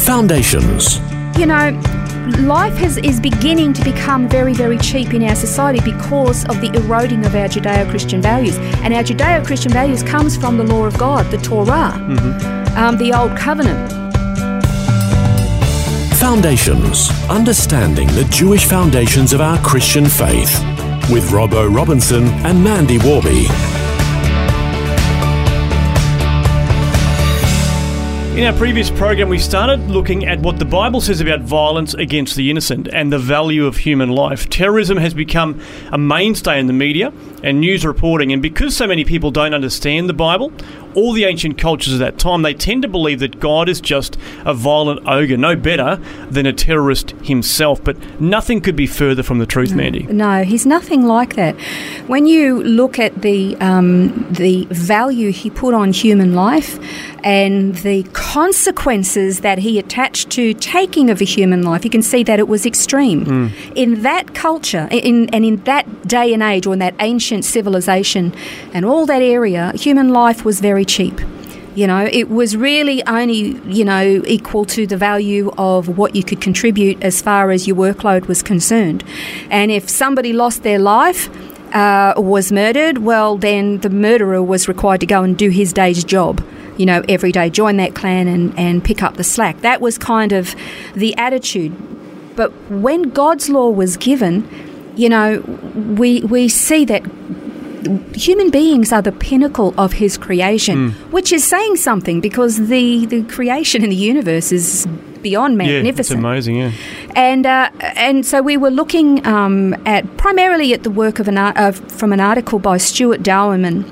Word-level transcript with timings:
Foundations. 0.00 0.98
You 1.38 1.46
know, 1.46 1.70
life 2.40 2.74
has, 2.74 2.96
is 2.98 3.20
beginning 3.20 3.72
to 3.74 3.84
become 3.84 4.28
very, 4.28 4.54
very 4.54 4.78
cheap 4.78 5.12
in 5.12 5.22
our 5.22 5.36
society 5.36 5.80
because 5.80 6.44
of 6.46 6.60
the 6.60 6.70
eroding 6.74 7.24
of 7.24 7.34
our 7.34 7.48
Judeo-Christian 7.48 8.22
values. 8.22 8.56
And 8.82 8.94
our 8.94 9.02
Judeo-Christian 9.02 9.72
values 9.72 10.02
comes 10.02 10.36
from 10.36 10.56
the 10.56 10.64
law 10.64 10.86
of 10.86 10.96
God, 10.98 11.30
the 11.30 11.38
Torah, 11.38 11.92
um, 12.76 12.96
the 12.98 13.12
Old 13.14 13.36
Covenant. 13.36 13.92
Foundations. 16.18 17.10
Understanding 17.28 18.08
the 18.08 18.24
Jewish 18.30 18.64
foundations 18.66 19.32
of 19.32 19.40
our 19.40 19.58
Christian 19.58 20.06
faith. 20.06 20.58
With 21.10 21.30
Robbo 21.30 21.74
Robinson 21.74 22.24
and 22.44 22.62
Mandy 22.62 22.98
Warby. 22.98 23.46
In 28.40 28.46
our 28.46 28.56
previous 28.56 28.90
program, 28.90 29.28
we 29.28 29.38
started 29.38 29.90
looking 29.90 30.24
at 30.24 30.40
what 30.40 30.58
the 30.58 30.64
Bible 30.64 31.02
says 31.02 31.20
about 31.20 31.42
violence 31.42 31.92
against 31.92 32.36
the 32.36 32.48
innocent 32.48 32.88
and 32.90 33.12
the 33.12 33.18
value 33.18 33.66
of 33.66 33.76
human 33.76 34.08
life. 34.08 34.48
Terrorism 34.48 34.96
has 34.96 35.12
become 35.12 35.60
a 35.92 35.98
mainstay 35.98 36.58
in 36.58 36.66
the 36.66 36.72
media 36.72 37.12
and 37.42 37.60
news 37.60 37.84
reporting, 37.84 38.32
and 38.32 38.42
because 38.42 38.76
so 38.76 38.86
many 38.86 39.04
people 39.04 39.30
don't 39.30 39.54
understand 39.54 40.08
the 40.08 40.14
Bible, 40.14 40.52
all 40.94 41.12
the 41.12 41.24
ancient 41.24 41.56
cultures 41.58 41.92
of 41.92 41.98
that 42.00 42.18
time, 42.18 42.42
they 42.42 42.54
tend 42.54 42.82
to 42.82 42.88
believe 42.88 43.20
that 43.20 43.38
God 43.38 43.68
is 43.68 43.80
just 43.80 44.16
a 44.44 44.54
violent 44.54 45.06
ogre, 45.06 45.36
no 45.36 45.54
better 45.54 45.96
than 46.28 46.46
a 46.46 46.52
terrorist 46.52 47.12
himself. 47.22 47.82
But 47.82 47.96
nothing 48.20 48.60
could 48.60 48.76
be 48.76 48.86
further 48.86 49.22
from 49.22 49.38
the 49.38 49.46
truth, 49.46 49.72
Mandy. 49.72 50.02
No, 50.04 50.42
he's 50.42 50.66
nothing 50.66 51.06
like 51.06 51.36
that. 51.36 51.54
When 52.06 52.26
you 52.26 52.62
look 52.64 52.98
at 52.98 53.22
the 53.22 53.56
um, 53.60 54.26
the 54.30 54.66
value 54.70 55.30
he 55.30 55.50
put 55.50 55.74
on 55.74 55.92
human 55.92 56.34
life 56.34 56.78
and 57.22 57.76
the 57.76 58.02
consequences 58.12 59.40
that 59.40 59.58
he 59.58 59.78
attached 59.78 60.30
to 60.30 60.54
taking 60.54 61.10
of 61.10 61.20
a 61.20 61.24
human 61.24 61.62
life, 61.62 61.84
you 61.84 61.90
can 61.90 62.02
see 62.02 62.22
that 62.24 62.38
it 62.38 62.48
was 62.48 62.66
extreme. 62.66 63.52
In 63.76 64.02
that 64.02 64.34
culture, 64.34 64.88
in 64.90 65.28
and 65.30 65.44
in 65.44 65.56
that 65.64 66.08
day 66.08 66.32
and 66.32 66.42
age, 66.42 66.66
or 66.66 66.72
in 66.72 66.80
that 66.80 66.94
ancient 66.98 67.29
civilization, 67.38 68.34
and 68.74 68.84
all 68.84 69.06
that 69.06 69.22
area, 69.22 69.72
human 69.74 70.08
life 70.08 70.44
was 70.44 70.60
very 70.60 70.84
cheap. 70.84 71.20
You 71.74 71.86
know, 71.86 72.08
it 72.10 72.28
was 72.28 72.56
really 72.56 73.06
only, 73.06 73.60
you 73.64 73.84
know, 73.84 74.22
equal 74.26 74.64
to 74.66 74.86
the 74.86 74.96
value 74.96 75.52
of 75.56 75.96
what 75.96 76.16
you 76.16 76.24
could 76.24 76.40
contribute 76.40 77.02
as 77.02 77.22
far 77.22 77.52
as 77.52 77.68
your 77.68 77.76
workload 77.76 78.26
was 78.26 78.42
concerned. 78.42 79.04
And 79.50 79.70
if 79.70 79.88
somebody 79.88 80.32
lost 80.32 80.62
their 80.64 80.80
life, 80.80 81.28
uh, 81.74 82.14
was 82.16 82.50
murdered, 82.50 82.98
well, 82.98 83.36
then 83.36 83.78
the 83.78 83.90
murderer 83.90 84.42
was 84.42 84.66
required 84.66 85.00
to 85.00 85.06
go 85.06 85.22
and 85.22 85.38
do 85.38 85.50
his 85.50 85.72
day's 85.72 86.02
job, 86.02 86.44
you 86.76 86.86
know, 86.86 87.02
every 87.08 87.30
day, 87.30 87.48
join 87.48 87.76
that 87.76 87.94
clan 87.94 88.26
and, 88.26 88.58
and 88.58 88.84
pick 88.84 89.02
up 89.02 89.14
the 89.16 89.24
slack. 89.24 89.60
That 89.60 89.80
was 89.80 89.96
kind 89.96 90.32
of 90.32 90.54
the 90.94 91.16
attitude. 91.16 91.72
But 92.34 92.50
when 92.70 93.10
God's 93.10 93.48
law 93.48 93.70
was 93.70 93.96
given, 93.96 94.48
you 94.96 95.08
know, 95.08 95.40
we, 95.96 96.22
we 96.22 96.48
see 96.48 96.84
that 96.86 97.04
human 98.14 98.50
beings 98.50 98.92
are 98.92 99.02
the 99.02 99.12
pinnacle 99.12 99.74
of 99.78 99.94
his 99.94 100.16
creation, 100.18 100.90
which 101.10 101.32
is 101.32 101.44
saying 101.44 101.76
something 101.76 102.20
because 102.20 102.68
the, 102.68 103.06
the 103.06 103.22
creation 103.24 103.82
in 103.82 103.90
the 103.90 103.96
universe 103.96 104.52
is 104.52 104.86
beyond 105.22 105.58
Yeah, 105.60 105.82
it's 105.98 106.10
amazing, 106.10 106.56
yeah. 106.56 106.72
And 107.14 107.46
uh, 107.46 107.70
and 107.80 108.24
so 108.24 108.42
we 108.42 108.56
were 108.56 108.70
looking 108.70 109.26
um, 109.26 109.74
at 109.86 110.16
primarily 110.16 110.72
at 110.72 110.82
the 110.82 110.90
work 110.90 111.18
of 111.18 111.28
an 111.28 111.38
ar- 111.38 111.52
uh, 111.56 111.72
from 111.72 112.12
an 112.12 112.20
article 112.20 112.58
by 112.58 112.78
Stuart 112.78 113.22
Dauermann, 113.22 113.82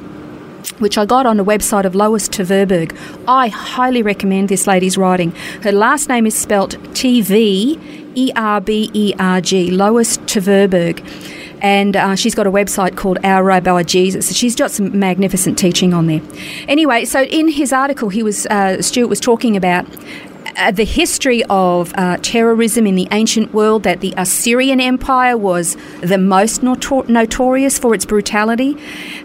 which 0.80 0.96
I 0.96 1.04
got 1.04 1.26
on 1.26 1.36
the 1.36 1.44
website 1.44 1.84
of 1.84 1.94
Lois 1.94 2.28
Tverberg. 2.28 2.96
I 3.26 3.48
highly 3.48 4.02
recommend 4.02 4.48
this 4.48 4.66
lady's 4.66 4.96
writing. 4.96 5.32
Her 5.62 5.72
last 5.72 6.08
name 6.08 6.26
is 6.26 6.34
spelt 6.34 6.76
T 6.94 7.20
V 7.20 7.78
E 8.14 8.32
R 8.34 8.60
B 8.60 8.90
E 8.94 9.14
R 9.18 9.40
G. 9.40 9.70
Lois 9.70 10.18
Tverberg. 10.18 11.02
And 11.60 11.96
uh, 11.96 12.14
she's 12.14 12.34
got 12.34 12.46
a 12.46 12.50
website 12.50 12.96
called 12.96 13.18
Our 13.24 13.42
Rabbi 13.42 13.82
Jesus. 13.82 14.34
She's 14.34 14.54
got 14.54 14.70
some 14.70 14.98
magnificent 14.98 15.58
teaching 15.58 15.92
on 15.92 16.06
there. 16.06 16.20
Anyway, 16.68 17.04
so 17.04 17.22
in 17.24 17.48
his 17.48 17.72
article, 17.72 18.08
he 18.08 18.22
was 18.22 18.46
uh, 18.46 18.80
Stuart 18.82 19.08
was 19.08 19.20
talking 19.20 19.56
about 19.56 19.86
uh, 20.58 20.72
the 20.72 20.84
history 20.84 21.44
of 21.48 21.92
uh, 21.94 22.16
terrorism 22.20 22.86
in 22.86 22.96
the 22.96 23.06
ancient 23.12 23.54
world, 23.54 23.84
that 23.84 24.00
the 24.00 24.12
Assyrian 24.16 24.80
Empire 24.80 25.36
was 25.36 25.76
the 26.00 26.18
most 26.18 26.62
notor- 26.62 27.08
notorious 27.08 27.78
for 27.78 27.94
its 27.94 28.04
brutality. 28.04 28.76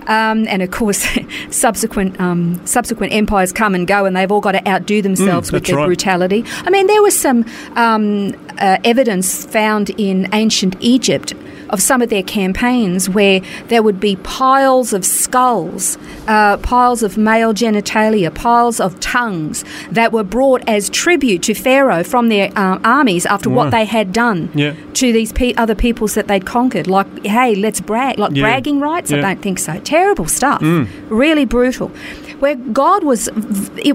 Um, 0.07 0.47
and 0.47 0.61
of 0.61 0.69
course, 0.69 1.07
subsequent, 1.50 2.19
um, 2.19 2.63
subsequent 2.65 3.13
empires 3.13 3.51
come 3.51 3.73
and 3.73 3.88
go, 3.88 4.05
and 4.05 4.15
they've 4.15 4.31
all 4.31 4.41
got 4.41 4.51
to 4.51 4.67
outdo 4.67 5.01
themselves 5.01 5.51
with 5.51 5.63
that's 5.63 5.71
their 5.71 5.77
right. 5.77 5.88
brutality. 5.88 6.44
I 6.65 6.69
mean, 6.69 6.88
there 6.88 7.01
was 7.01 7.19
some 7.19 7.45
um, 7.75 8.35
uh, 8.59 8.77
evidence 8.83 9.45
found 9.45 9.89
in 9.91 10.29
ancient 10.33 10.75
Egypt 10.81 11.33
of 11.73 11.81
some 11.81 12.01
of 12.01 12.09
their 12.09 12.23
campaigns 12.23 13.09
where 13.09 13.41
there 13.67 13.81
would 13.84 14.00
be 14.00 14.16
piles 14.17 14.94
of 14.94 15.03
skulls, 15.06 15.97
uh, 16.28 16.56
piles 16.57 17.03
of 17.03 17.17
male 17.17 17.53
genitalia, 17.53 18.34
piles 18.34 18.79
of 18.79 19.00
tongues 19.00 19.66
that 19.91 20.12
were 20.13 20.23
brought 20.23 20.62
as 20.69 20.89
tribute 20.89 21.41
to 21.44 21.53
Pharaoh 21.53 22.03
from 22.03 22.29
their 22.29 22.47
um, 22.57 22.79
armies 22.85 23.25
after 23.25 23.50
what 23.50 23.72
they 23.72 23.85
had 23.85 24.13
done 24.13 24.50
Yeah. 24.53 24.73
to 24.94 25.12
these 25.12 25.31
pe- 25.33 25.53
other 25.56 25.75
peoples 25.75 26.13
that 26.13 26.28
they'd 26.28 26.45
conquered. 26.45 26.88
Like, 26.88 27.07
hey, 27.25 27.56
let's 27.56 27.81
brag, 27.81 28.19
like 28.19 28.31
Yeah. 28.35 28.44
bragging 28.44 28.79
rights. 28.79 29.12
I 29.12 29.19
don't 29.19 29.41
think 29.41 29.57
so. 29.59 29.79
Terrible 29.83 30.28
stuff. 30.28 30.62
Really 31.09 31.45
brutal. 31.45 31.91
Where 32.39 32.56
God 32.56 33.03
was, 33.06 33.28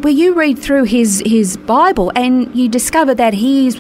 where 0.00 0.12
you 0.22 0.34
read 0.34 0.58
through 0.58 0.84
his 0.84 1.22
his 1.26 1.56
Bible 1.58 2.10
and 2.16 2.54
you 2.56 2.66
discover 2.68 3.14
that 3.14 3.34
he 3.34 3.70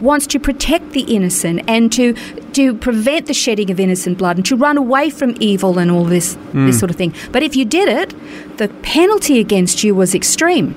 wants 0.00 0.26
to 0.28 0.38
protect 0.38 0.92
the 0.92 1.00
innocent 1.16 1.62
and 1.66 1.90
to 1.92 2.14
to 2.54 2.74
prevent 2.74 3.26
the 3.26 3.34
shedding 3.34 3.70
of 3.70 3.80
innocent 3.80 4.18
blood 4.18 4.36
and 4.36 4.46
to 4.46 4.56
run 4.56 4.76
away 4.76 5.10
from 5.10 5.34
evil 5.40 5.78
and 5.78 5.90
all 5.90 6.04
this 6.04 6.34
this 6.34 6.38
hmm. 6.52 6.70
sort 6.72 6.90
of 6.90 6.96
thing. 6.96 7.14
But 7.32 7.42
if 7.42 7.56
you 7.56 7.64
did 7.64 7.88
it, 7.88 8.14
the 8.58 8.68
penalty 8.82 9.38
against 9.38 9.84
you 9.84 9.94
was 9.94 10.14
extreme. 10.14 10.74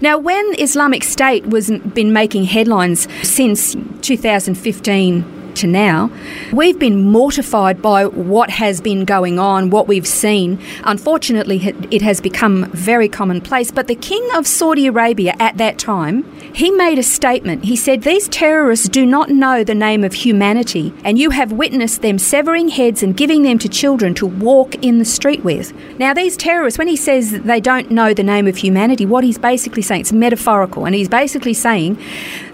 Now, 0.00 0.18
when 0.18 0.54
Islamic 0.58 1.02
State 1.02 1.46
was 1.46 1.70
been 1.70 2.12
making 2.12 2.44
headlines 2.44 3.08
since 3.22 3.74
2015 4.02 5.41
to 5.56 5.66
now, 5.66 6.10
we've 6.52 6.78
been 6.78 7.10
mortified 7.10 7.82
by 7.82 8.06
what 8.06 8.50
has 8.50 8.80
been 8.80 9.04
going 9.04 9.38
on, 9.38 9.70
what 9.70 9.88
we've 9.88 10.06
seen. 10.06 10.58
Unfortunately, 10.84 11.74
it 11.90 12.02
has 12.02 12.20
become 12.20 12.70
very 12.72 13.08
commonplace. 13.08 13.70
But 13.70 13.86
the 13.86 13.94
King 13.94 14.26
of 14.34 14.46
Saudi 14.46 14.86
Arabia 14.86 15.34
at 15.38 15.58
that 15.58 15.78
time, 15.78 16.24
he 16.54 16.70
made 16.70 16.98
a 16.98 17.02
statement. 17.02 17.64
He 17.64 17.76
said, 17.76 18.02
These 18.02 18.28
terrorists 18.28 18.88
do 18.88 19.06
not 19.06 19.30
know 19.30 19.64
the 19.64 19.74
name 19.74 20.04
of 20.04 20.14
humanity, 20.14 20.92
and 21.04 21.18
you 21.18 21.30
have 21.30 21.52
witnessed 21.52 22.02
them 22.02 22.18
severing 22.18 22.68
heads 22.68 23.02
and 23.02 23.16
giving 23.16 23.42
them 23.42 23.58
to 23.58 23.68
children 23.68 24.14
to 24.14 24.26
walk 24.26 24.74
in 24.76 24.98
the 24.98 25.04
street 25.04 25.44
with. 25.44 25.72
Now, 25.98 26.14
these 26.14 26.36
terrorists, 26.36 26.78
when 26.78 26.88
he 26.88 26.96
says 26.96 27.30
they 27.30 27.60
don't 27.60 27.90
know 27.90 28.14
the 28.14 28.22
name 28.22 28.46
of 28.46 28.56
humanity, 28.56 29.06
what 29.06 29.24
he's 29.24 29.38
basically 29.38 29.82
saying, 29.82 30.02
it's 30.02 30.12
metaphorical, 30.12 30.84
and 30.84 30.94
he's 30.94 31.08
basically 31.08 31.54
saying 31.54 31.98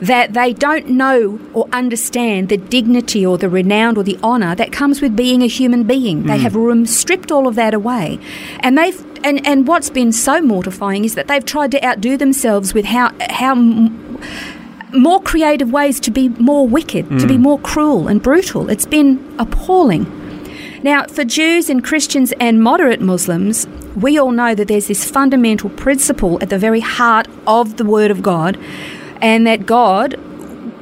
that 0.01 0.33
they 0.33 0.53
don't 0.53 0.89
know 0.89 1.41
or 1.53 1.69
understand 1.73 2.49
the 2.49 2.57
dignity 2.57 2.88
or 3.27 3.39
the 3.39 3.49
renown 3.49 3.97
or 3.97 4.03
the 4.03 4.19
honour 4.23 4.55
that 4.55 4.73
comes 4.73 5.01
with 5.01 5.17
being 5.17 5.43
a 5.43 5.47
human 5.47 5.85
being. 5.85 6.25
They 6.25 6.37
hmm. 6.37 6.43
have 6.43 6.57
rem- 6.57 6.87
stripped 6.87 7.31
all 7.31 7.47
of 7.47 7.55
that 7.57 7.75
away. 7.75 8.19
And 8.61 8.77
they've 8.77 9.05
and, 9.25 9.45
and 9.47 9.67
what's 9.67 9.91
been 9.91 10.13
so 10.13 10.41
mortifying 10.41 11.05
is 11.05 11.15
that 11.17 11.27
they've 11.27 11.45
tried 11.45 11.73
to 11.73 11.85
outdo 11.85 12.17
themselves 12.17 12.73
with 12.73 12.85
how 12.85 13.13
how 13.31 13.53
m- 13.53 14.21
more 14.93 15.21
creative 15.21 15.71
ways 15.71 16.01
to 16.01 16.11
be 16.11 16.29
more 16.31 16.67
wicked, 16.67 17.07
to 17.19 17.27
be 17.27 17.37
hmm. 17.37 17.43
more 17.43 17.59
cruel 17.59 18.09
and 18.09 18.23
brutal. 18.23 18.71
It's 18.71 18.87
been 18.87 19.35
appalling. 19.39 20.15
Now, 20.83 21.07
for 21.07 21.25
Jews 21.25 21.69
and 21.69 21.83
Christians 21.83 22.33
and 22.39 22.63
moderate 22.63 23.01
Muslims, 23.01 23.67
we 23.97 24.17
all 24.17 24.31
know 24.31 24.55
that 24.55 24.69
there's 24.69 24.87
this 24.87 25.05
fundamental 25.05 25.71
principle 25.71 26.39
at 26.41 26.51
the 26.51 26.59
very 26.59 26.81
heart 26.81 27.27
of 27.49 27.79
the 27.79 27.85
Word 27.85 28.13
of 28.13 28.23
God, 28.23 28.57
and 29.21 29.47
that 29.47 29.67
God 29.67 30.15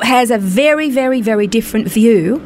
has 0.02 0.31
a 0.31 0.38
very, 0.38 0.90
very, 0.90 1.20
very 1.20 1.46
different 1.46 1.88
view 1.88 2.43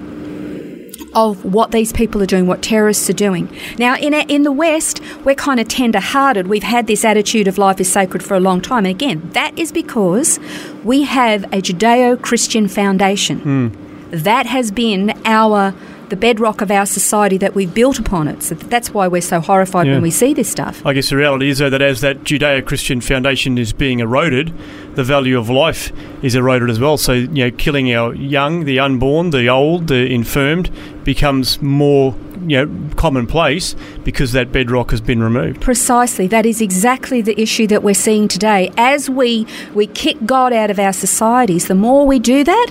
of 1.14 1.44
what 1.44 1.72
these 1.72 1.92
people 1.92 2.22
are 2.22 2.26
doing, 2.26 2.46
what 2.46 2.62
terrorists 2.62 3.10
are 3.10 3.14
doing. 3.14 3.54
Now, 3.78 3.96
in, 3.96 4.14
a, 4.14 4.20
in 4.28 4.42
the 4.44 4.52
West, 4.52 5.00
we're 5.24 5.34
kind 5.34 5.58
of 5.58 5.68
tender 5.68 6.00
hearted. 6.00 6.46
We've 6.46 6.62
had 6.62 6.86
this 6.86 7.04
attitude 7.04 7.48
of 7.48 7.58
life 7.58 7.80
is 7.80 7.90
sacred 7.90 8.22
for 8.22 8.34
a 8.34 8.40
long 8.40 8.60
time. 8.60 8.86
And 8.86 8.94
again, 8.94 9.28
that 9.32 9.58
is 9.58 9.72
because 9.72 10.38
we 10.84 11.02
have 11.02 11.44
a 11.44 11.60
Judeo 11.60 12.20
Christian 12.20 12.68
foundation. 12.68 13.40
Hmm. 13.40 13.68
That 14.10 14.46
has 14.46 14.70
been 14.70 15.12
our. 15.24 15.74
The 16.10 16.16
bedrock 16.16 16.60
of 16.60 16.70
our 16.72 16.86
society 16.86 17.38
that 17.38 17.54
we've 17.54 17.72
built 17.72 17.98
upon 18.00 18.26
it. 18.28 18.42
So 18.42 18.54
that's 18.56 18.92
why 18.92 19.06
we're 19.08 19.22
so 19.22 19.40
horrified 19.40 19.86
Yeah. 19.86 19.94
when 19.94 20.02
we 20.02 20.10
see 20.10 20.34
this 20.34 20.48
stuff. 20.48 20.84
I 20.84 20.92
guess 20.92 21.08
the 21.10 21.16
reality 21.16 21.48
is, 21.48 21.58
though, 21.58 21.70
that 21.70 21.80
as 21.80 22.00
that 22.00 22.24
Judeo 22.24 22.64
Christian 22.66 23.00
foundation 23.00 23.56
is 23.58 23.72
being 23.72 24.00
eroded, 24.00 24.52
the 24.96 25.04
value 25.04 25.38
of 25.38 25.48
life 25.48 25.92
is 26.22 26.34
eroded 26.34 26.68
as 26.68 26.80
well. 26.80 26.96
So, 26.96 27.12
you 27.12 27.28
know, 27.28 27.50
killing 27.52 27.94
our 27.94 28.12
young, 28.14 28.64
the 28.64 28.80
unborn, 28.80 29.30
the 29.30 29.48
old, 29.48 29.86
the 29.86 30.12
infirmed 30.12 30.68
becomes 31.04 31.62
more, 31.62 32.14
you 32.46 32.66
know, 32.66 32.90
commonplace 32.96 33.76
because 34.02 34.32
that 34.32 34.50
bedrock 34.50 34.90
has 34.90 35.00
been 35.00 35.22
removed. 35.22 35.60
Precisely. 35.60 36.26
That 36.26 36.44
is 36.44 36.60
exactly 36.60 37.20
the 37.22 37.40
issue 37.40 37.68
that 37.68 37.84
we're 37.84 37.94
seeing 37.94 38.26
today. 38.26 38.72
As 38.76 39.08
we, 39.08 39.46
we 39.74 39.86
kick 39.86 40.16
God 40.26 40.52
out 40.52 40.70
of 40.70 40.80
our 40.80 40.92
societies, 40.92 41.68
the 41.68 41.74
more 41.76 42.04
we 42.04 42.18
do 42.18 42.42
that, 42.42 42.66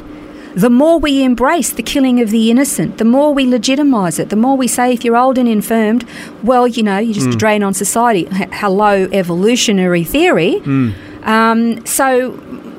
the 0.55 0.69
more 0.69 0.99
we 0.99 1.23
embrace 1.23 1.71
the 1.71 1.83
killing 1.83 2.19
of 2.21 2.29
the 2.31 2.49
innocent, 2.49 2.97
the 2.97 3.05
more 3.05 3.33
we 3.33 3.45
legitimise 3.45 4.19
it, 4.19 4.29
the 4.29 4.35
more 4.35 4.57
we 4.57 4.67
say, 4.67 4.93
if 4.93 5.05
you're 5.05 5.17
old 5.17 5.37
and 5.37 5.47
infirmed, 5.47 6.05
well, 6.43 6.67
you 6.67 6.83
know, 6.83 6.97
you're 6.97 7.13
just 7.13 7.27
a 7.27 7.37
drain 7.37 7.63
on 7.63 7.73
society. 7.73 8.27
H- 8.33 8.49
hello, 8.53 9.07
evolutionary 9.11 10.03
theory. 10.03 10.59
Um, 11.23 11.85
so 11.85 12.31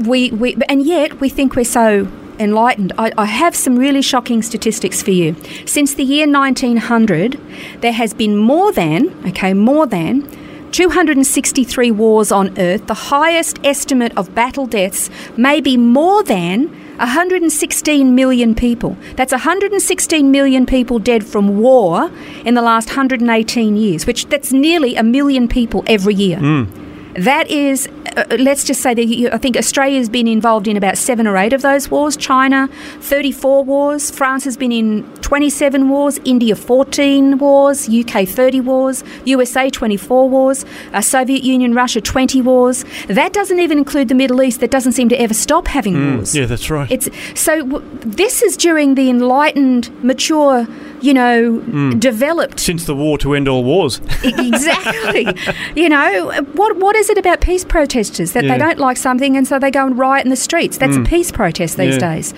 we, 0.06 0.30
we, 0.30 0.56
and 0.68 0.82
yet 0.84 1.20
we 1.20 1.28
think 1.28 1.54
we're 1.56 1.64
so 1.64 2.08
enlightened. 2.38 2.92
I, 2.98 3.12
I 3.18 3.26
have 3.26 3.54
some 3.54 3.78
really 3.78 4.02
shocking 4.02 4.42
statistics 4.42 5.02
for 5.02 5.10
you. 5.10 5.36
Since 5.66 5.94
the 5.94 6.02
year 6.04 6.26
1900, 6.26 7.38
there 7.82 7.92
has 7.92 8.14
been 8.14 8.36
more 8.36 8.72
than, 8.72 9.10
okay, 9.28 9.52
more 9.54 9.86
than 9.86 10.26
263 10.72 11.90
wars 11.90 12.32
on 12.32 12.58
Earth. 12.58 12.86
The 12.86 12.94
highest 12.94 13.58
estimate 13.64 14.16
of 14.16 14.34
battle 14.34 14.66
deaths 14.66 15.10
may 15.36 15.60
be 15.60 15.76
more 15.76 16.22
than 16.22 16.74
116 17.00 18.14
million 18.14 18.54
people. 18.54 18.96
That's 19.16 19.32
116 19.32 20.30
million 20.30 20.66
people 20.66 20.98
dead 20.98 21.24
from 21.24 21.58
war 21.58 22.10
in 22.44 22.54
the 22.54 22.62
last 22.62 22.88
118 22.88 23.76
years, 23.76 24.06
which 24.06 24.26
that's 24.26 24.52
nearly 24.52 24.96
a 24.96 25.02
million 25.02 25.48
people 25.48 25.82
every 25.86 26.14
year. 26.14 26.38
Hmm. 26.38 26.79
That 27.14 27.50
is, 27.50 27.88
uh, 28.16 28.24
let's 28.38 28.64
just 28.64 28.80
say 28.80 28.94
that 28.94 29.30
I 29.32 29.38
think 29.38 29.56
Australia's 29.56 30.08
been 30.08 30.28
involved 30.28 30.68
in 30.68 30.76
about 30.76 30.96
seven 30.96 31.26
or 31.26 31.36
eight 31.36 31.52
of 31.52 31.62
those 31.62 31.90
wars. 31.90 32.16
China, 32.16 32.68
34 33.00 33.64
wars. 33.64 34.10
France 34.10 34.44
has 34.44 34.56
been 34.56 34.72
in 34.72 35.02
27 35.22 35.88
wars. 35.88 36.18
India, 36.24 36.54
14 36.54 37.38
wars. 37.38 37.88
UK, 37.88 38.26
30 38.28 38.60
wars. 38.60 39.04
USA, 39.24 39.70
24 39.70 40.28
wars. 40.28 40.64
Uh, 40.92 41.00
Soviet 41.00 41.42
Union, 41.42 41.74
Russia, 41.74 42.00
20 42.00 42.40
wars. 42.42 42.84
That 43.08 43.32
doesn't 43.32 43.58
even 43.58 43.78
include 43.78 44.08
the 44.08 44.14
Middle 44.14 44.42
East 44.42 44.60
that 44.60 44.70
doesn't 44.70 44.92
seem 44.92 45.08
to 45.08 45.20
ever 45.20 45.34
stop 45.34 45.66
having 45.68 46.16
wars. 46.16 46.34
Yeah, 46.34 46.46
that's 46.46 46.70
right. 46.70 46.90
It's 46.90 47.08
so. 47.34 47.62
W- 47.64 47.84
this 48.00 48.42
is 48.42 48.56
during 48.56 48.94
the 48.94 49.10
enlightened, 49.10 49.90
mature, 50.04 50.66
you 51.00 51.14
know, 51.14 51.56
hmm. 51.58 51.98
developed 51.98 52.60
Since 52.60 52.84
the 52.84 52.94
war 52.94 53.18
to 53.18 53.34
end 53.34 53.48
all 53.48 53.64
wars. 53.64 54.00
exactly. 54.22 55.26
you 55.80 55.88
know, 55.88 56.30
what 56.52 56.76
what 56.76 56.96
is 56.96 57.10
it 57.10 57.18
about 57.18 57.40
peace 57.40 57.64
protesters 57.64 58.32
that 58.32 58.44
Yeah. 58.44 58.52
they 58.52 58.58
don't 58.58 58.78
like 58.78 58.96
something 58.96 59.36
and 59.36 59.46
so 59.46 59.58
they 59.58 59.70
go 59.70 59.86
and 59.86 59.98
riot 59.98 60.24
in 60.24 60.30
the 60.30 60.36
streets? 60.36 60.78
That's 60.78 60.96
a 60.96 61.00
hmm. 61.00 61.04
peace 61.04 61.32
protest 61.32 61.76
these 61.76 61.94
Yeah. 61.94 62.14
days. 62.14 62.34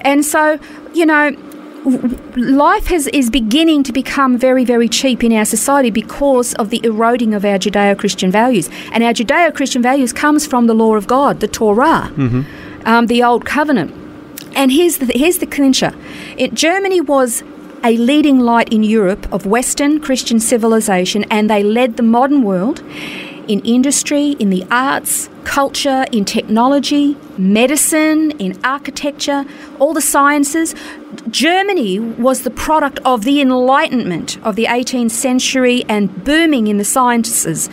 And 0.00 0.24
so, 0.24 0.58
you 0.94 1.06
know, 1.06 1.36
life 2.36 2.86
has, 2.86 3.08
is 3.08 3.30
beginning 3.30 3.82
to 3.84 3.92
become 3.92 4.38
very, 4.38 4.64
very 4.64 4.88
cheap 4.88 5.24
in 5.24 5.32
our 5.32 5.44
society 5.44 5.90
because 5.90 6.54
of 6.54 6.70
the 6.70 6.80
eroding 6.84 7.34
of 7.34 7.44
our 7.44 7.58
Judeo-Christian 7.58 8.30
values. 8.30 8.68
And 8.92 9.02
our 9.02 9.12
Judeo-Christian 9.12 9.82
values 9.82 10.12
comes 10.12 10.46
from 10.46 10.66
the 10.66 10.74
law 10.74 10.94
of 10.94 11.06
God, 11.06 11.40
the 11.40 11.48
Torah, 11.48 12.10
mm-hmm. 12.14 12.42
um, 12.86 13.06
the 13.06 13.22
Old 13.22 13.44
Covenant. 13.44 13.92
And 14.54 14.70
here's 14.70 14.98
the, 14.98 15.06
here's 15.06 15.38
the 15.38 15.46
clincher. 15.46 15.92
It, 16.36 16.54
Germany 16.54 17.00
was 17.00 17.42
a 17.84 17.96
leading 17.96 18.38
light 18.38 18.72
in 18.72 18.82
Europe 18.82 19.30
of 19.32 19.46
Western 19.46 20.00
Christian 20.00 20.38
civilization, 20.38 21.24
and 21.30 21.50
they 21.50 21.62
led 21.62 21.96
the 21.96 22.02
modern 22.02 22.42
world 22.42 22.82
in 23.48 23.60
industry, 23.60 24.30
in 24.38 24.50
the 24.50 24.64
arts, 24.70 25.28
culture, 25.44 26.04
in 26.12 26.24
technology, 26.24 27.16
medicine, 27.36 28.30
in 28.32 28.58
architecture, 28.64 29.44
all 29.78 29.92
the 29.92 30.00
sciences. 30.00 30.74
Germany 31.28 31.98
was 31.98 32.42
the 32.42 32.50
product 32.50 33.00
of 33.04 33.24
the 33.24 33.40
Enlightenment 33.40 34.38
of 34.44 34.56
the 34.56 34.66
18th 34.66 35.10
century 35.10 35.84
and 35.88 36.24
booming 36.24 36.68
in 36.68 36.78
the 36.78 36.84
sciences. 36.84 37.68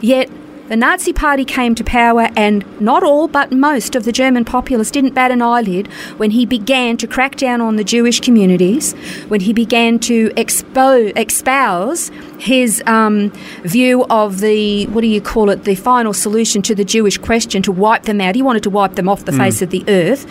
Yet 0.00 0.28
the 0.68 0.76
Nazi 0.76 1.12
Party 1.12 1.44
came 1.44 1.74
to 1.74 1.84
power, 1.84 2.30
and 2.36 2.64
not 2.80 3.02
all, 3.02 3.28
but 3.28 3.52
most 3.52 3.94
of 3.94 4.04
the 4.04 4.12
German 4.12 4.44
populace 4.44 4.90
didn't 4.90 5.12
bat 5.12 5.30
an 5.30 5.42
eyelid 5.42 5.88
when 6.16 6.30
he 6.30 6.46
began 6.46 6.96
to 6.96 7.06
crack 7.06 7.36
down 7.36 7.60
on 7.60 7.76
the 7.76 7.84
Jewish 7.84 8.20
communities, 8.20 8.94
when 9.28 9.40
he 9.40 9.52
began 9.52 9.98
to 10.00 10.30
expo- 10.30 11.12
espouse 11.16 12.10
his 12.38 12.82
um, 12.86 13.30
view 13.62 14.04
of 14.08 14.40
the, 14.40 14.86
what 14.86 15.02
do 15.02 15.06
you 15.06 15.20
call 15.20 15.50
it, 15.50 15.64
the 15.64 15.74
final 15.74 16.14
solution 16.14 16.62
to 16.62 16.74
the 16.74 16.84
Jewish 16.84 17.18
question 17.18 17.62
to 17.62 17.72
wipe 17.72 18.04
them 18.04 18.20
out. 18.20 18.34
He 18.34 18.42
wanted 18.42 18.62
to 18.62 18.70
wipe 18.70 18.94
them 18.94 19.08
off 19.08 19.24
the 19.26 19.32
face 19.32 19.60
of 19.60 19.70
the 19.70 19.84
earth. 19.88 20.26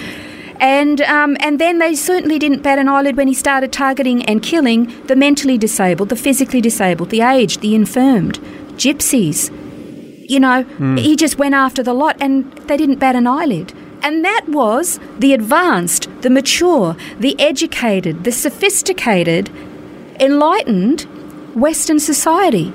And, 0.60 1.02
um, 1.02 1.36
and 1.42 1.60
then 1.60 1.80
they 1.80 1.94
certainly 1.94 2.40
didn't 2.40 2.62
bat 2.62 2.80
an 2.80 2.88
eyelid 2.88 3.18
when 3.18 3.28
he 3.28 3.34
started 3.34 3.72
targeting 3.72 4.24
and 4.26 4.42
killing 4.42 4.94
the 5.08 5.16
mentally 5.16 5.58
disabled, 5.58 6.10
the 6.10 6.16
physically 6.16 6.62
disabled, 6.62 7.10
the 7.10 7.22
aged, 7.22 7.62
the 7.62 7.76
infirmed, 7.76 8.40
gypsies. 8.78 9.52
You 10.30 10.40
know, 10.40 10.64
hmm. 10.64 10.98
he 10.98 11.16
just 11.16 11.38
went 11.38 11.54
after 11.54 11.84
the 11.84 11.94
lot 11.94 12.18
and 12.20 12.52
they 12.68 12.78
didn't 12.78 13.00
bat 13.00 13.16
an 13.16 13.28
eyelid. 13.28 13.74
And 14.02 14.24
that 14.26 14.46
was 14.48 15.00
the 15.18 15.34
advanced, 15.34 16.10
the 16.22 16.30
mature, 16.30 16.98
the 17.18 17.40
educated, 17.40 18.26
the 18.26 18.32
sophisticated, 18.32 19.50
enlightened 20.20 21.02
Western 21.56 22.00
society. 22.00 22.74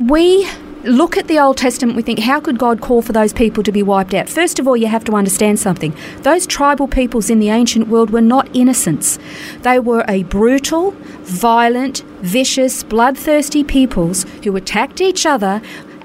We 0.00 0.48
look 0.84 1.16
at 1.16 1.28
the 1.28 1.38
Old 1.38 1.56
Testament, 1.58 1.96
we 1.96 2.02
think, 2.02 2.18
how 2.18 2.40
could 2.40 2.58
God 2.58 2.80
call 2.80 3.02
for 3.02 3.12
those 3.12 3.32
people 3.32 3.62
to 3.62 3.70
be 3.70 3.82
wiped 3.82 4.14
out? 4.14 4.28
First 4.28 4.58
of 4.58 4.66
all, 4.66 4.76
you 4.76 4.88
have 4.88 5.04
to 5.04 5.14
understand 5.14 5.60
something. 5.60 5.94
Those 6.22 6.46
tribal 6.46 6.88
peoples 6.88 7.30
in 7.30 7.38
the 7.38 7.50
ancient 7.50 7.88
world 7.88 8.10
were 8.10 8.20
not 8.20 8.48
innocents. 8.54 9.18
They 9.60 9.78
were 9.78 10.04
a 10.08 10.24
brutal, 10.24 10.92
violent, 11.22 11.98
vicious, 12.20 12.82
bloodthirsty 12.82 13.62
peoples 13.62 14.24
who 14.42 14.56
attacked 14.56 15.00
each 15.00 15.24
other 15.24 15.62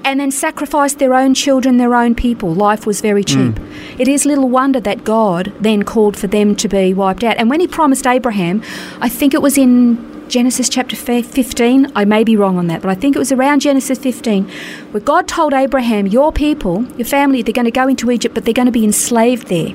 and 0.08 0.18
then 0.18 0.30
sacrificed 0.30 0.98
their 0.98 1.12
own 1.12 1.34
children, 1.34 1.76
their 1.76 1.94
own 1.94 2.14
people. 2.14 2.54
Life 2.54 2.86
was 2.86 3.02
very 3.02 3.22
hmm. 3.22 3.52
cheap. 3.52 3.60
It 3.98 4.08
is 4.08 4.24
little 4.24 4.48
wonder 4.48 4.80
that 4.80 5.04
God 5.04 5.52
then 5.60 5.82
called 5.82 6.16
for 6.16 6.26
them 6.26 6.56
to 6.56 6.68
be 6.68 6.94
wiped 6.94 7.22
out. 7.22 7.36
And 7.36 7.50
when 7.50 7.60
he 7.60 7.68
promised 7.68 8.06
Abraham, 8.06 8.62
I 9.00 9.10
think 9.10 9.34
it 9.34 9.42
was 9.42 9.58
in 9.58 10.28
Genesis 10.30 10.70
chapter 10.70 10.96
15. 10.96 11.92
I 11.94 12.04
may 12.06 12.24
be 12.24 12.36
wrong 12.36 12.56
on 12.56 12.68
that, 12.68 12.80
but 12.80 12.90
I 12.90 12.94
think 12.94 13.16
it 13.16 13.18
was 13.18 13.32
around 13.32 13.60
Genesis 13.60 13.98
15 13.98 14.48
where 14.92 15.00
God 15.02 15.28
told 15.28 15.52
Abraham, 15.52 16.06
Your 16.06 16.32
people, 16.32 16.84
your 16.96 17.06
family, 17.06 17.42
they're 17.42 17.52
going 17.52 17.66
to 17.66 17.70
go 17.70 17.86
into 17.86 18.10
Egypt, 18.10 18.34
but 18.34 18.46
they're 18.46 18.54
going 18.54 18.66
to 18.66 18.72
be 18.72 18.84
enslaved 18.84 19.48
there. 19.48 19.74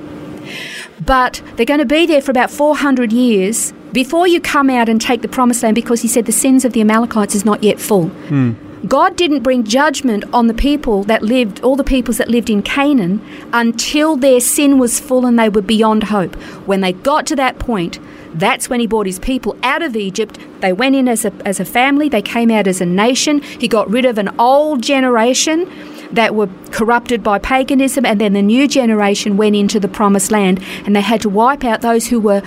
But 0.99 1.43
they're 1.55 1.65
going 1.65 1.79
to 1.79 1.85
be 1.85 2.07
there 2.07 2.21
for 2.21 2.31
about 2.31 2.49
400 2.49 3.11
years 3.11 3.71
before 3.91 4.27
you 4.27 4.41
come 4.41 4.71
out 4.71 4.89
and 4.89 4.99
take 4.99 5.21
the 5.21 5.27
promised 5.27 5.61
land 5.61 5.75
because 5.75 6.01
he 6.01 6.07
said 6.07 6.25
the 6.25 6.31
sins 6.31 6.65
of 6.65 6.73
the 6.73 6.81
Amalekites 6.81 7.35
is 7.35 7.45
not 7.45 7.61
yet 7.61 7.79
full. 7.79 8.07
Hmm. 8.07 8.53
God 8.87 9.15
didn't 9.15 9.43
bring 9.43 9.63
judgment 9.63 10.25
on 10.33 10.47
the 10.47 10.53
people 10.53 11.03
that 11.03 11.23
lived, 11.23 11.61
all 11.61 11.75
the 11.75 11.83
peoples 11.83 12.17
that 12.17 12.27
lived 12.27 12.49
in 12.49 12.61
Canaan, 12.61 13.21
until 13.53 14.17
their 14.17 14.41
sin 14.41 14.77
was 14.77 14.99
full 14.99 15.25
and 15.25 15.39
they 15.39 15.49
were 15.49 15.61
beyond 15.61 16.03
hope. 16.03 16.35
When 16.67 16.81
they 16.81 16.91
got 16.91 17.25
to 17.27 17.35
that 17.37 17.59
point, 17.59 17.99
that's 18.33 18.69
when 18.69 18.79
he 18.79 18.87
brought 18.87 19.05
his 19.05 19.19
people 19.19 19.55
out 19.63 19.81
of 19.81 19.95
Egypt. 19.95 20.37
They 20.59 20.73
went 20.73 20.95
in 20.95 21.07
as 21.07 21.23
a, 21.23 21.31
as 21.45 21.59
a 21.59 21.65
family, 21.65 22.09
they 22.09 22.21
came 22.21 22.51
out 22.51 22.67
as 22.67 22.81
a 22.81 22.85
nation. 22.85 23.41
He 23.41 23.67
got 23.67 23.89
rid 23.89 24.05
of 24.05 24.17
an 24.17 24.29
old 24.39 24.81
generation 24.81 25.71
that 26.11 26.35
were 26.35 26.49
corrupted 26.71 27.23
by 27.23 27.39
paganism, 27.39 28.05
and 28.05 28.19
then 28.19 28.33
the 28.33 28.41
new 28.41 28.67
generation 28.67 29.37
went 29.37 29.55
into 29.55 29.79
the 29.79 29.87
promised 29.87 30.31
land, 30.31 30.61
and 30.85 30.95
they 30.95 31.01
had 31.01 31.21
to 31.21 31.29
wipe 31.29 31.63
out 31.63 31.81
those 31.81 32.07
who 32.07 32.19
were 32.19 32.41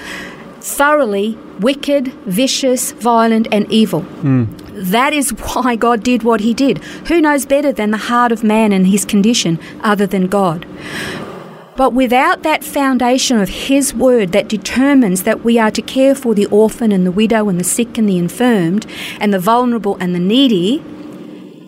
thoroughly 0.60 1.38
wicked, 1.60 2.08
vicious, 2.24 2.92
violent, 2.92 3.48
and 3.50 3.70
evil. 3.72 4.02
Hmm. 4.02 4.44
That 4.76 5.12
is 5.12 5.30
why 5.30 5.76
God 5.76 6.02
did 6.02 6.22
what 6.22 6.40
he 6.40 6.54
did. 6.54 6.78
Who 7.08 7.20
knows 7.20 7.46
better 7.46 7.72
than 7.72 7.90
the 7.90 7.96
heart 7.96 8.32
of 8.32 8.44
man 8.44 8.72
and 8.72 8.86
his 8.86 9.04
condition 9.04 9.58
other 9.82 10.06
than 10.06 10.26
God? 10.26 10.66
But 11.76 11.92
without 11.92 12.42
that 12.42 12.64
foundation 12.64 13.38
of 13.38 13.50
His 13.50 13.92
word 13.92 14.32
that 14.32 14.48
determines 14.48 15.24
that 15.24 15.44
we 15.44 15.58
are 15.58 15.70
to 15.70 15.82
care 15.82 16.14
for 16.14 16.34
the 16.34 16.46
orphan 16.46 16.90
and 16.90 17.06
the 17.06 17.12
widow 17.12 17.50
and 17.50 17.60
the 17.60 17.64
sick 17.64 17.98
and 17.98 18.08
the 18.08 18.16
infirmed 18.16 18.86
and 19.20 19.32
the 19.32 19.38
vulnerable 19.38 19.96
and 20.00 20.14
the 20.14 20.18
needy, 20.18 20.82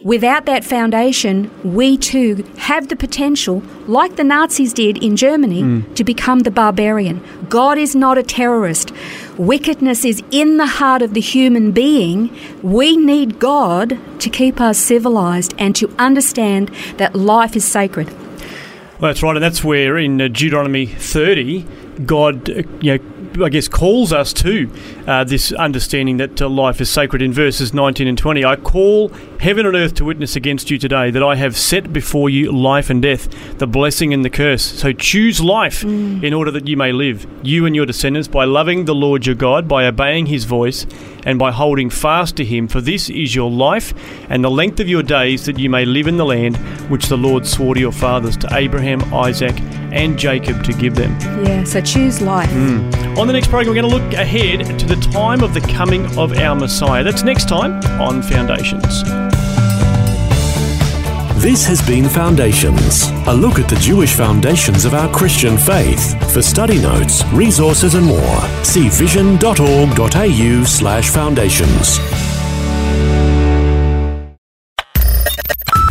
without 0.02 0.46
that 0.46 0.64
foundation, 0.64 1.50
we 1.62 1.98
too 1.98 2.42
have 2.56 2.88
the 2.88 2.96
potential, 2.96 3.62
like 3.86 4.16
the 4.16 4.24
Nazis 4.24 4.72
did 4.72 4.96
in 5.04 5.16
Germany, 5.16 5.62
mm. 5.62 5.94
to 5.94 6.04
become 6.04 6.40
the 6.40 6.50
barbarian. 6.50 7.22
God 7.50 7.76
is 7.76 7.94
not 7.94 8.16
a 8.16 8.22
terrorist. 8.22 8.90
Wickedness 9.38 10.04
is 10.04 10.22
in 10.30 10.56
the 10.56 10.66
heart 10.66 11.00
of 11.00 11.14
the 11.14 11.20
human 11.20 11.72
being, 11.72 12.36
we 12.62 12.96
need 12.96 13.38
God 13.38 13.98
to 14.20 14.28
keep 14.28 14.60
us 14.60 14.78
civilized 14.78 15.54
and 15.58 15.74
to 15.76 15.94
understand 15.98 16.70
that 16.96 17.14
life 17.14 17.56
is 17.56 17.64
sacred. 17.64 18.08
Well, 19.00 19.10
that's 19.10 19.22
right, 19.22 19.36
and 19.36 19.42
that's 19.42 19.62
where 19.62 19.96
in 19.96 20.20
uh, 20.20 20.26
Deuteronomy 20.26 20.86
30, 20.86 21.64
God, 22.04 22.50
uh, 22.50 22.62
you 22.80 22.98
know, 22.98 23.04
I 23.44 23.48
guess, 23.48 23.68
calls 23.68 24.12
us 24.12 24.32
to 24.34 24.70
uh, 25.06 25.24
this 25.24 25.52
understanding 25.52 26.16
that 26.18 26.40
uh, 26.42 26.48
life 26.48 26.80
is 26.80 26.90
sacred. 26.90 27.22
In 27.22 27.32
verses 27.32 27.72
19 27.72 28.06
and 28.06 28.18
20, 28.18 28.44
I 28.44 28.56
call 28.56 29.08
heaven 29.40 29.66
and 29.66 29.76
earth 29.76 29.94
to 29.94 30.04
witness 30.04 30.36
against 30.36 30.70
you 30.70 30.78
today 30.78 31.10
that 31.10 31.22
I 31.22 31.36
have 31.36 31.56
set 31.56 31.92
before 31.92 32.30
you 32.30 32.52
life 32.52 32.90
and 32.90 33.00
death, 33.00 33.58
the 33.58 33.66
blessing 33.66 34.12
and 34.12 34.24
the 34.24 34.30
curse. 34.30 34.62
So 34.62 34.92
choose 34.92 35.40
life 35.40 35.82
mm. 35.82 36.22
in 36.22 36.34
order 36.34 36.50
that 36.50 36.66
you 36.66 36.76
may 36.76 36.92
live, 36.92 37.26
you 37.42 37.66
and 37.66 37.74
your 37.74 37.86
descendants, 37.86 38.28
by 38.28 38.44
loving 38.44 38.84
the 38.84 38.94
Lord 38.94 39.26
your 39.26 39.34
God, 39.34 39.68
by 39.68 39.86
obeying 39.86 40.26
his 40.26 40.44
voice, 40.44 40.86
and 41.24 41.38
by 41.38 41.50
holding 41.50 41.90
fast 41.90 42.36
to 42.36 42.44
him. 42.44 42.68
For 42.68 42.80
this 42.80 43.10
is 43.10 43.34
your 43.34 43.50
life 43.50 43.92
and 44.30 44.42
the 44.42 44.50
length 44.50 44.80
of 44.80 44.88
your 44.88 45.02
days, 45.02 45.46
that 45.46 45.58
you 45.58 45.70
may 45.70 45.84
live 45.84 46.06
in 46.06 46.16
the 46.16 46.26
land 46.26 46.56
which 46.88 47.06
the 47.06 47.16
Lord 47.16 47.46
swore 47.46 47.74
to 47.74 47.80
your 47.80 47.92
fathers, 47.92 48.36
to 48.38 48.48
Abraham, 48.52 49.02
Isaac, 49.12 49.58
and 49.92 50.18
Jacob 50.18 50.64
to 50.64 50.72
give 50.72 50.94
them. 50.94 51.18
Yeah, 51.44 51.64
so 51.64 51.80
choose 51.80 52.20
life. 52.20 52.50
Mm. 52.50 53.18
On 53.18 53.26
the 53.26 53.32
next 53.32 53.48
program, 53.48 53.74
we're 53.74 53.82
going 53.82 53.90
to 53.90 53.96
look 53.96 54.12
ahead 54.14 54.78
to 54.78 54.86
the 54.86 54.96
time 55.12 55.42
of 55.42 55.54
the 55.54 55.60
coming 55.60 56.06
of 56.18 56.36
our 56.38 56.54
Messiah. 56.54 57.02
That's 57.02 57.22
next 57.22 57.48
time 57.48 57.82
on 58.00 58.22
Foundations. 58.22 59.02
This 61.40 61.64
has 61.66 61.80
been 61.86 62.08
Foundations, 62.08 63.10
a 63.28 63.32
look 63.32 63.60
at 63.60 63.68
the 63.68 63.76
Jewish 63.76 64.12
foundations 64.12 64.84
of 64.84 64.92
our 64.92 65.08
Christian 65.14 65.56
faith. 65.56 66.32
For 66.32 66.42
study 66.42 66.80
notes, 66.82 67.24
resources, 67.26 67.94
and 67.94 68.04
more, 68.04 68.40
see 68.64 68.88
vision.org.au 68.88 70.64
slash 70.64 71.10
foundations. 71.10 72.27